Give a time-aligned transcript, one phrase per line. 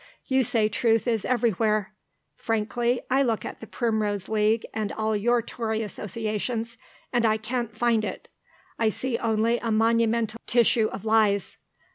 [0.25, 1.91] You say truth is everywhere.
[2.35, 6.75] Frankly, I look at the Primrose League, and all your Tory Associations,
[7.13, 8.27] and I can't find it.
[8.79, 11.57] I see only a monumental tissue of lies.